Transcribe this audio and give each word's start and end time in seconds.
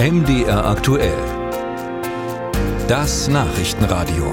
MDR 0.00 0.64
aktuell. 0.64 1.18
Das 2.86 3.26
Nachrichtenradio. 3.26 4.30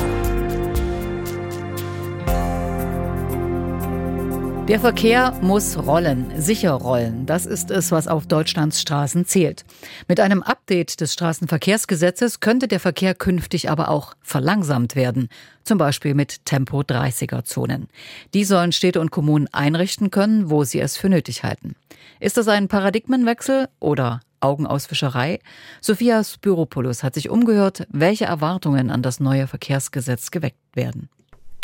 Der 4.67 4.79
Verkehr 4.79 5.35
muss 5.41 5.75
rollen, 5.75 6.31
sicher 6.39 6.73
rollen. 6.73 7.25
Das 7.25 7.47
ist 7.47 7.71
es, 7.71 7.91
was 7.91 8.07
auf 8.07 8.27
Deutschlands 8.27 8.79
Straßen 8.79 9.25
zählt. 9.25 9.65
Mit 10.07 10.19
einem 10.19 10.43
Update 10.43 11.01
des 11.01 11.13
Straßenverkehrsgesetzes 11.13 12.41
könnte 12.41 12.67
der 12.67 12.79
Verkehr 12.79 13.15
künftig 13.15 13.71
aber 13.71 13.89
auch 13.89 14.13
verlangsamt 14.21 14.95
werden. 14.95 15.29
Zum 15.63 15.79
Beispiel 15.79 16.13
mit 16.13 16.45
Tempo-30er-Zonen. 16.45 17.87
Die 18.35 18.43
sollen 18.43 18.71
Städte 18.71 19.01
und 19.01 19.09
Kommunen 19.09 19.47
einrichten 19.51 20.11
können, 20.11 20.51
wo 20.51 20.63
sie 20.63 20.79
es 20.79 20.95
für 20.95 21.09
nötig 21.09 21.41
halten. 21.43 21.75
Ist 22.19 22.37
das 22.37 22.47
ein 22.47 22.67
Paradigmenwechsel 22.67 23.67
oder 23.79 24.19
Augenauswischerei? 24.39 25.39
Sophia 25.81 26.23
Spyropoulos 26.23 27.03
hat 27.03 27.15
sich 27.15 27.29
umgehört, 27.29 27.87
welche 27.89 28.25
Erwartungen 28.25 28.89
an 28.91 29.01
das 29.01 29.19
neue 29.19 29.47
Verkehrsgesetz 29.47 30.31
geweckt 30.31 30.59
werden. 30.75 31.09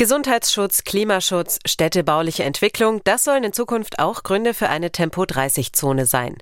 Gesundheitsschutz, 0.02 0.84
Klimaschutz, 0.84 1.60
städtebauliche 1.64 2.44
Entwicklung, 2.44 3.02
das 3.04 3.24
sollen 3.24 3.44
in 3.44 3.54
Zukunft 3.54 4.00
auch 4.00 4.24
Gründe 4.24 4.56
für 4.56 4.68
eine 4.68 4.92
Tempo-30-Zone 4.92 6.08
sein. 6.08 6.38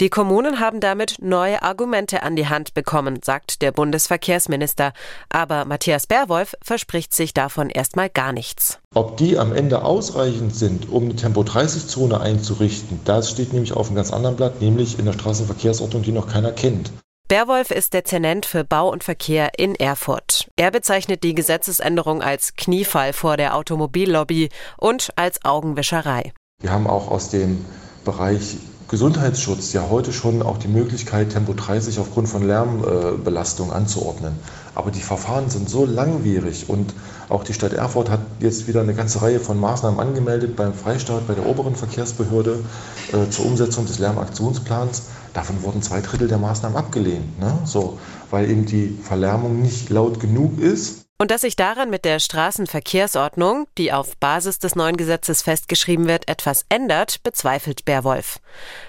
Die 0.00 0.08
Kommunen 0.08 0.58
haben 0.58 0.80
damit 0.80 1.16
neue 1.20 1.60
Argumente 1.60 2.22
an 2.22 2.34
die 2.34 2.48
Hand 2.48 2.72
bekommen, 2.72 3.20
sagt 3.22 3.60
der 3.60 3.72
Bundesverkehrsminister. 3.72 4.94
Aber 5.28 5.66
Matthias 5.66 6.06
Berwolf 6.06 6.54
verspricht 6.62 7.12
sich 7.12 7.34
davon 7.34 7.68
erstmal 7.68 8.08
gar 8.08 8.32
nichts. 8.32 8.78
Ob 8.94 9.18
die 9.18 9.36
am 9.36 9.52
Ende 9.54 9.82
ausreichend 9.82 10.56
sind, 10.56 10.88
um 10.88 11.04
eine 11.04 11.16
Tempo-30-Zone 11.16 12.18
einzurichten, 12.18 13.00
das 13.04 13.28
steht 13.28 13.52
nämlich 13.52 13.74
auf 13.74 13.88
einem 13.88 13.96
ganz 13.96 14.14
anderen 14.14 14.36
Blatt, 14.36 14.62
nämlich 14.62 14.98
in 14.98 15.04
der 15.04 15.12
Straßenverkehrsordnung, 15.12 16.04
die 16.04 16.12
noch 16.12 16.28
keiner 16.28 16.52
kennt. 16.52 16.90
Berwolf 17.26 17.70
ist 17.70 17.94
Dezernent 17.94 18.44
für 18.44 18.64
Bau 18.64 18.90
und 18.90 19.02
Verkehr 19.02 19.52
in 19.56 19.74
Erfurt. 19.74 20.50
Er 20.56 20.70
bezeichnet 20.70 21.22
die 21.22 21.34
Gesetzesänderung 21.34 22.20
als 22.20 22.54
Kniefall 22.54 23.14
vor 23.14 23.38
der 23.38 23.56
Automobillobby 23.56 24.50
und 24.76 25.10
als 25.16 25.42
Augenwischerei. 25.42 26.34
Wir 26.60 26.70
haben 26.70 26.86
auch 26.86 27.10
aus 27.10 27.30
dem 27.30 27.64
Bereich 28.04 28.58
Gesundheitsschutz 28.88 29.72
ja 29.72 29.88
heute 29.88 30.12
schon 30.12 30.42
auch 30.42 30.58
die 30.58 30.68
Möglichkeit, 30.68 31.30
Tempo 31.30 31.54
30 31.54 31.98
aufgrund 31.98 32.28
von 32.28 32.46
Lärmbelastung 32.46 33.72
anzuordnen. 33.72 34.34
Aber 34.74 34.90
die 34.90 35.00
Verfahren 35.00 35.48
sind 35.48 35.70
so 35.70 35.86
langwierig 35.86 36.68
und 36.68 36.92
auch 37.30 37.44
die 37.44 37.54
Stadt 37.54 37.72
Erfurt 37.72 38.10
hat 38.10 38.20
jetzt 38.40 38.68
wieder 38.68 38.82
eine 38.82 38.92
ganze 38.92 39.22
Reihe 39.22 39.40
von 39.40 39.58
Maßnahmen 39.58 39.98
angemeldet 39.98 40.54
beim 40.54 40.74
Freistaat, 40.74 41.26
bei 41.26 41.34
der 41.34 41.46
oberen 41.46 41.76
Verkehrsbehörde 41.76 42.62
äh, 43.12 43.30
zur 43.30 43.46
Umsetzung 43.46 43.86
des 43.86 43.98
Lärmaktionsplans. 43.98 45.04
Davon 45.32 45.62
wurden 45.62 45.80
zwei 45.80 46.02
Drittel 46.02 46.28
der 46.28 46.38
Maßnahmen 46.38 46.76
abgelehnt, 46.76 47.40
ne? 47.40 47.58
so, 47.64 47.98
weil 48.30 48.50
eben 48.50 48.66
die 48.66 48.98
Verlärmung 49.02 49.62
nicht 49.62 49.88
laut 49.88 50.20
genug 50.20 50.60
ist. 50.60 51.03
Und 51.24 51.30
dass 51.30 51.40
sich 51.40 51.56
daran 51.56 51.88
mit 51.88 52.04
der 52.04 52.18
Straßenverkehrsordnung, 52.18 53.66
die 53.78 53.94
auf 53.94 54.14
Basis 54.18 54.58
des 54.58 54.76
neuen 54.76 54.98
Gesetzes 54.98 55.40
festgeschrieben 55.40 56.06
wird, 56.06 56.28
etwas 56.28 56.66
ändert, 56.68 57.22
bezweifelt 57.22 57.86
Berwolf. 57.86 58.40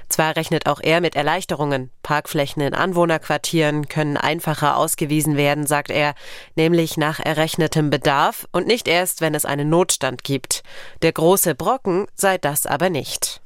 Zwar 0.09 0.35
rechnet 0.35 0.67
auch 0.67 0.81
er 0.83 0.99
mit 0.99 1.15
Erleichterungen. 1.15 1.91
Parkflächen 2.03 2.61
in 2.61 2.73
Anwohnerquartieren 2.73 3.87
können 3.87 4.17
einfacher 4.17 4.75
ausgewiesen 4.75 5.37
werden, 5.37 5.65
sagt 5.65 5.91
er, 5.91 6.13
nämlich 6.55 6.97
nach 6.97 7.21
errechnetem 7.21 7.89
Bedarf 7.89 8.49
und 8.51 8.67
nicht 8.67 8.89
erst, 8.89 9.21
wenn 9.21 9.33
es 9.33 9.45
einen 9.45 9.69
Notstand 9.69 10.25
gibt. 10.25 10.63
Der 11.03 11.13
große 11.13 11.55
Brocken 11.55 12.05
sei 12.15 12.37
das 12.37 12.65
aber 12.65 12.89
nicht. 12.89 13.44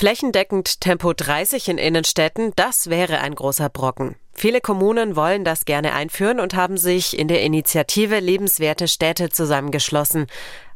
Flächendeckend 0.00 0.80
Tempo 0.80 1.12
30 1.12 1.68
in 1.68 1.76
Innenstädten, 1.76 2.54
das 2.56 2.88
wäre 2.88 3.20
ein 3.20 3.34
großer 3.34 3.68
Brocken. 3.68 4.16
Viele 4.32 4.62
Kommunen 4.62 5.14
wollen 5.14 5.44
das 5.44 5.66
gerne 5.66 5.92
einführen 5.92 6.40
und 6.40 6.54
haben 6.54 6.78
sich 6.78 7.18
in 7.18 7.28
der 7.28 7.42
Initiative 7.42 8.18
Lebenswerte 8.18 8.88
Städte 8.88 9.28
zusammengeschlossen. 9.28 10.26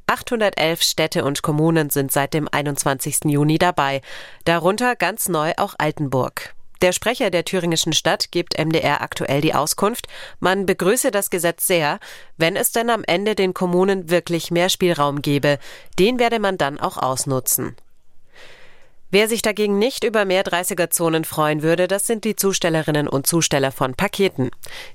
811 0.09 0.83
Städte 0.83 1.25
und 1.25 1.41
Kommunen 1.41 1.89
sind 1.89 2.13
seit 2.13 2.35
dem 2.35 2.51
21. 2.53 3.21
Juni 3.25 3.57
dabei, 3.57 4.03
darunter 4.45 4.95
ganz 4.95 5.31
neu 5.31 5.55
auch 5.57 5.75
Altenburg. 5.79 6.55
Der 6.83 6.93
Sprecher 6.93 7.31
der 7.31 7.47
thüringischen 7.47 7.95
Stadt 7.95 8.31
gibt 8.31 8.59
MDR 8.63 9.01
aktuell 9.01 9.41
die 9.41 9.55
Auskunft, 9.55 10.07
man 10.39 10.67
begrüße 10.67 11.11
das 11.11 11.31
Gesetz 11.31 11.67
sehr, 11.67 11.99
wenn 12.37 12.57
es 12.57 12.73
denn 12.73 12.91
am 12.91 13.03
Ende 13.05 13.35
den 13.35 13.55
Kommunen 13.55 14.11
wirklich 14.11 14.51
mehr 14.51 14.69
Spielraum 14.69 15.23
gebe. 15.23 15.59
Den 15.99 16.19
werde 16.19 16.41
man 16.41 16.59
dann 16.59 16.79
auch 16.79 16.99
ausnutzen. 16.99 17.75
Wer 19.15 19.29
sich 19.29 19.43
dagegen 19.43 19.79
nicht 19.79 20.03
über 20.03 20.25
mehr 20.25 20.43
30er-Zonen 20.43 21.23
freuen 21.23 21.63
würde, 21.63 21.87
das 21.87 22.05
sind 22.05 22.25
die 22.25 22.35
Zustellerinnen 22.35 23.07
und 23.07 23.29
Zusteller 23.29 23.71
von 23.71 23.95
Paketen. 23.95 24.51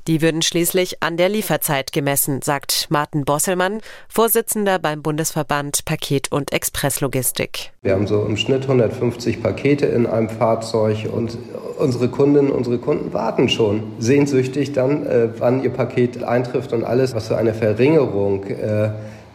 Die 0.09 0.21
würden 0.21 0.41
schließlich 0.41 1.01
an 1.01 1.15
der 1.15 1.29
Lieferzeit 1.29 1.93
gemessen, 1.93 2.41
sagt 2.41 2.87
Martin 2.89 3.23
Bosselmann, 3.23 3.79
Vorsitzender 4.09 4.77
beim 4.77 5.01
Bundesverband 5.01 5.85
Paket- 5.85 6.33
und 6.33 6.51
Expresslogistik. 6.51 7.71
Wir 7.81 7.93
haben 7.93 8.07
so 8.07 8.25
im 8.25 8.35
Schnitt 8.35 8.63
150 8.63 9.41
Pakete 9.41 9.85
in 9.85 10.05
einem 10.05 10.27
Fahrzeug 10.27 11.07
und 11.09 11.37
unsere 11.77 12.09
Kundinnen, 12.09 12.51
unsere 12.51 12.77
Kunden 12.77 13.13
warten 13.13 13.47
schon 13.47 13.83
sehnsüchtig 13.99 14.73
dann, 14.73 15.05
äh, 15.05 15.29
wann 15.37 15.63
ihr 15.63 15.69
Paket 15.69 16.25
eintrifft 16.25 16.73
und 16.73 16.83
alles, 16.83 17.15
was 17.15 17.27
zu 17.27 17.35
einer 17.35 17.53
Verringerung 17.53 18.43
äh, 18.47 18.89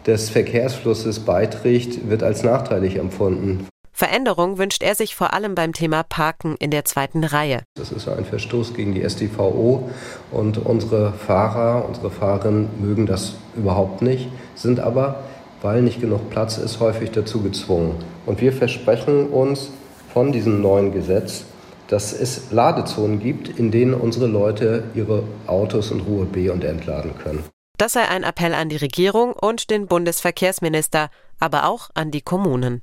des 0.06 0.28
Verkehrsflusses 0.28 1.20
beiträgt, 1.20 2.10
wird 2.10 2.22
als 2.22 2.42
nachteilig 2.42 2.96
empfunden. 2.96 3.66
Veränderung 3.96 4.58
wünscht 4.58 4.82
er 4.82 4.96
sich 4.96 5.14
vor 5.14 5.32
allem 5.34 5.54
beim 5.54 5.72
Thema 5.72 6.02
Parken 6.02 6.56
in 6.58 6.72
der 6.72 6.84
zweiten 6.84 7.22
Reihe. 7.22 7.60
Das 7.76 7.92
ist 7.92 8.08
ein 8.08 8.24
Verstoß 8.24 8.74
gegen 8.74 8.92
die 8.92 9.08
StVO 9.08 9.88
und 10.32 10.58
unsere 10.58 11.12
Fahrer, 11.12 11.84
unsere 11.86 12.10
Fahrerinnen 12.10 12.68
mögen 12.80 13.06
das 13.06 13.34
überhaupt 13.54 14.02
nicht, 14.02 14.28
sind 14.56 14.80
aber, 14.80 15.22
weil 15.62 15.80
nicht 15.80 16.00
genug 16.00 16.28
Platz 16.28 16.58
ist, 16.58 16.80
häufig 16.80 17.12
dazu 17.12 17.40
gezwungen. 17.40 17.94
Und 18.26 18.40
wir 18.40 18.52
versprechen 18.52 19.28
uns 19.28 19.70
von 20.12 20.32
diesem 20.32 20.60
neuen 20.60 20.92
Gesetz, 20.92 21.44
dass 21.86 22.12
es 22.12 22.50
Ladezonen 22.50 23.20
gibt, 23.20 23.48
in 23.48 23.70
denen 23.70 23.94
unsere 23.94 24.26
Leute 24.26 24.84
ihre 24.94 25.22
Autos 25.46 25.92
in 25.92 26.00
Ruhe 26.00 26.24
be- 26.24 26.52
und 26.52 26.64
entladen 26.64 27.12
können. 27.22 27.44
Das 27.78 27.92
sei 27.92 28.08
ein 28.08 28.24
Appell 28.24 28.54
an 28.54 28.68
die 28.68 28.76
Regierung 28.76 29.34
und 29.34 29.70
den 29.70 29.86
Bundesverkehrsminister, 29.86 31.10
aber 31.38 31.68
auch 31.68 31.90
an 31.94 32.10
die 32.10 32.22
Kommunen. 32.22 32.82